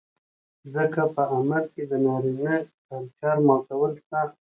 ځکه 0.73 1.01
په 1.15 1.23
عمل 1.33 1.63
کې 1.73 1.83
د 1.91 1.93
نارينه 2.05 2.55
کلچر 2.87 3.35
ماتول 3.47 3.91
سخت 4.09 4.35
و 4.37 4.39